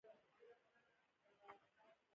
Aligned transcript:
راټولوم 1.41 1.61